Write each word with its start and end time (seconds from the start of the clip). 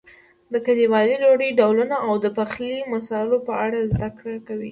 د 0.53 0.53
کلیوالي 0.65 1.15
ډوډۍ 1.23 1.49
ډولونو 1.59 1.95
او 2.05 2.13
د 2.23 2.25
پخلي 2.37 2.77
مسالو 2.93 3.37
په 3.47 3.53
اړه 3.65 3.77
زده 3.91 4.09
کړئ. 4.17 4.37